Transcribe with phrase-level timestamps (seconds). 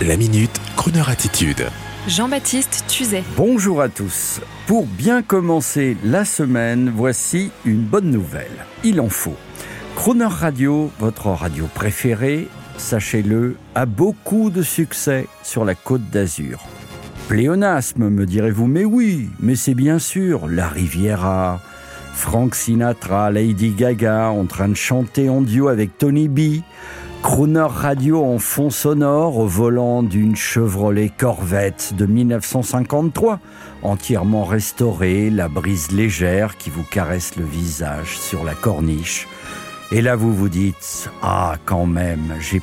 [0.00, 1.66] La minute, Kroneur attitude.
[2.08, 3.22] Jean-Baptiste Tuzet.
[3.36, 4.40] Bonjour à tous.
[4.66, 8.66] Pour bien commencer la semaine, voici une bonne nouvelle.
[8.82, 9.36] Il en faut.
[9.94, 16.64] Croner Radio, votre radio préférée, sachez-le, a beaucoup de succès sur la côte d'Azur.
[17.28, 21.60] Pléonasme, me direz-vous, mais oui, mais c'est bien sûr la Riviera,
[22.14, 26.62] Frank Sinatra, Lady Gaga en train de chanter en duo avec Tony B,
[27.22, 33.38] Crooner Radio en fond sonore au volant d'une Chevrolet Corvette de 1953,
[33.82, 39.28] entièrement restaurée, la brise légère qui vous caresse le visage sur la corniche.
[39.92, 42.60] Et là vous vous dites, ah quand même, j'ai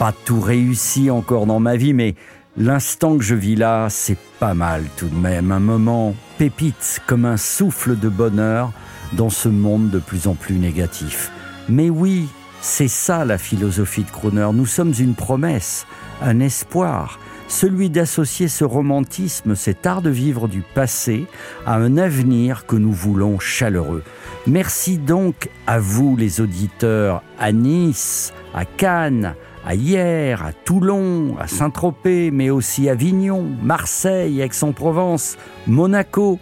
[0.00, 2.16] pas tout réussi encore dans ma vie, mais
[2.56, 7.24] l'instant que je vis là, c'est pas mal tout de même, un moment pépite comme
[7.24, 8.72] un souffle de bonheur
[9.12, 11.30] dans ce monde de plus en plus négatif.
[11.68, 12.26] Mais oui,
[12.60, 14.48] c'est ça la philosophie de Croner.
[14.52, 15.86] Nous sommes une promesse,
[16.22, 17.18] un espoir,
[17.48, 21.26] celui d'associer ce romantisme, cet art de vivre du passé,
[21.66, 24.02] à un avenir que nous voulons chaleureux.
[24.46, 29.34] Merci donc à vous les auditeurs à Nice, à Cannes,
[29.66, 36.38] à Hier, à Toulon, à Saint-Tropez, mais aussi à Avignon, Marseille, Aix-en-Provence, Monaco.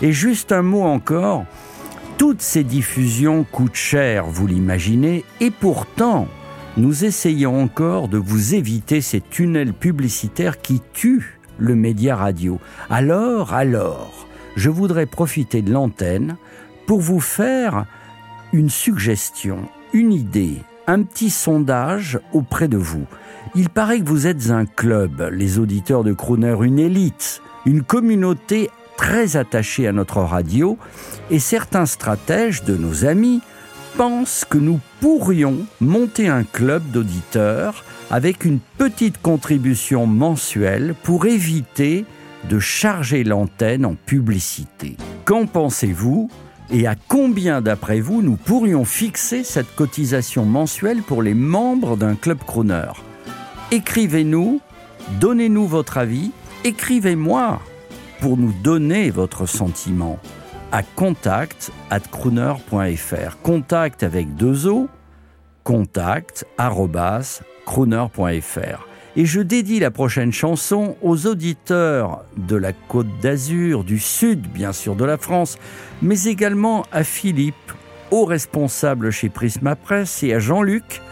[0.00, 1.44] Et juste un mot encore,
[2.22, 6.28] toutes ces diffusions coûtent cher, vous l'imaginez, et pourtant,
[6.76, 12.60] nous essayons encore de vous éviter ces tunnels publicitaires qui tuent le média radio.
[12.90, 16.36] Alors, alors, je voudrais profiter de l'antenne
[16.86, 17.86] pour vous faire
[18.52, 19.58] une suggestion,
[19.92, 23.06] une idée, un petit sondage auprès de vous.
[23.56, 28.70] Il paraît que vous êtes un club, les auditeurs de Crooner, une élite, une communauté
[29.02, 30.78] très attachés à notre radio
[31.28, 33.40] et certains stratèges de nos amis
[33.96, 42.04] pensent que nous pourrions monter un club d'auditeurs avec une petite contribution mensuelle pour éviter
[42.48, 44.96] de charger l'antenne en publicité.
[45.24, 46.30] Qu'en pensez-vous
[46.70, 52.14] et à combien d'après vous nous pourrions fixer cette cotisation mensuelle pour les membres d'un
[52.14, 52.92] club crooner?
[53.72, 54.60] Écrivez-nous,
[55.18, 56.30] donnez-nous votre avis,
[56.62, 57.60] écrivez-moi
[58.22, 60.20] pour nous donner votre sentiment
[60.70, 63.36] à contact at crooner.fr.
[63.42, 64.88] Contact avec deux O,
[65.64, 66.46] contact
[67.66, 68.86] crooner.fr.
[69.16, 74.72] Et je dédie la prochaine chanson aux auditeurs de la Côte d'Azur, du sud bien
[74.72, 75.58] sûr de la France,
[76.00, 77.72] mais également à Philippe,
[78.12, 81.02] au responsable chez Prisma Presse, et à Jean-Luc,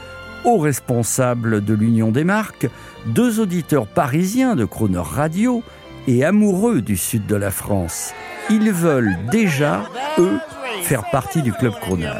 [0.44, 2.68] au responsable de l'Union des marques,
[3.06, 5.64] deux auditeurs parisiens de Crooner Radio,
[6.06, 8.12] et amoureux du sud de la France.
[8.48, 9.84] Ils veulent déjà,
[10.18, 10.38] eux,
[10.82, 12.14] faire partie du Club Crooner.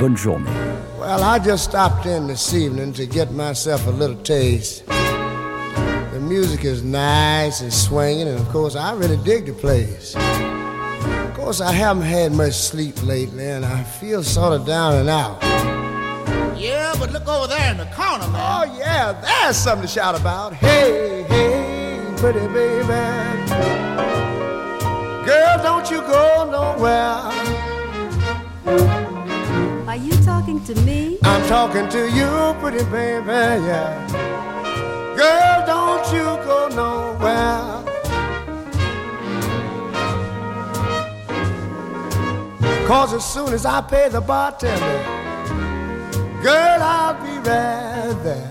[0.00, 0.50] Bonne journée.
[0.98, 4.84] Well, I just stopped in this evening to get myself a little taste.
[4.86, 10.14] The music is nice and swinging, and of course, I really dig the place.
[10.16, 15.08] Of course, I haven't had much sleep lately, and I feel sort of down and
[15.08, 15.42] out.
[16.58, 18.34] Yeah, but look over there in the corner, man.
[18.34, 20.54] Oh, yeah, there's something to shout about.
[20.54, 21.47] Hey, hey
[22.18, 22.86] pretty baby.
[25.24, 27.30] Girl, don't you go nowhere.
[29.86, 31.18] Are you talking to me?
[31.22, 32.30] I'm talking to you,
[32.60, 33.92] pretty baby, yeah.
[35.16, 37.84] Girl, don't you go nowhere.
[42.88, 45.04] Cause as soon as I pay the bartender,
[46.42, 48.47] girl, I'll be right there.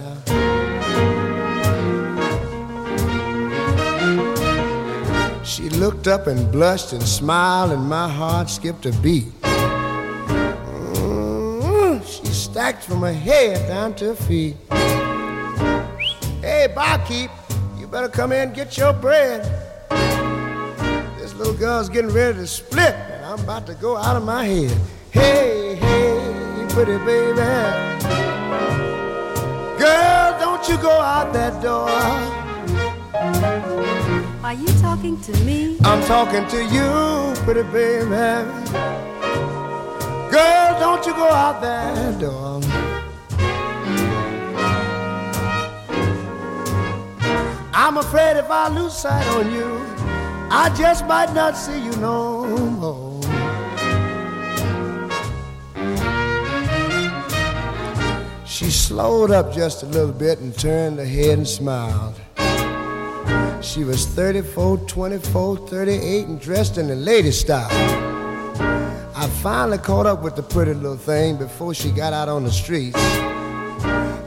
[5.57, 9.25] She looked up and blushed and smiled, and my heart skipped a beat.
[11.01, 14.55] Mm, she stacked from her head down to her feet.
[16.41, 17.31] Hey, barkeep,
[17.79, 19.45] you better come in and get your bread.
[21.17, 24.45] This little girl's getting ready to split, and I'm about to go out of my
[24.45, 24.77] head.
[25.09, 27.35] Hey, hey, pretty baby.
[29.79, 32.06] Girl, don't you go out that door.
[34.47, 35.77] Are you talking to me?
[35.83, 38.07] I'm talking to you, pretty baby.
[40.31, 42.61] Girl, don't you go out that door.
[47.73, 49.67] I'm afraid if I lose sight on you,
[50.49, 53.21] I just might not see you no more.
[58.45, 62.15] She slowed up just a little bit and turned her head and smiled.
[63.61, 67.67] She was 34, 24, 38, and dressed in the latest style.
[69.15, 72.51] I finally caught up with the pretty little thing before she got out on the
[72.51, 72.99] streets.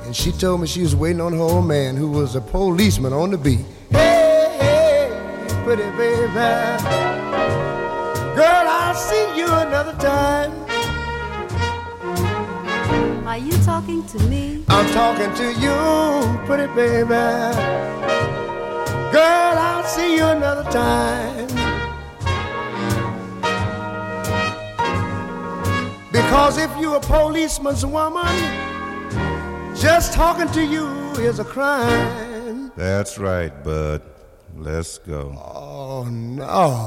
[0.04, 3.12] And she told me she was waiting on her old man who was a policeman
[3.12, 3.64] on the beat.
[3.90, 6.32] Hey, hey, pretty baby.
[8.34, 10.52] Girl, I'll see you another time.
[13.28, 14.64] Are you talking to me?
[14.68, 17.99] I'm talking to you, pretty baby.
[19.12, 21.48] Girl, I'll see you another time.
[26.12, 28.24] Because if you're a policeman's woman,
[29.74, 30.86] just talking to you
[31.20, 32.70] is a crime.
[32.76, 34.02] That's right, bud.
[34.56, 35.34] Let's go.
[35.36, 36.86] Oh, no.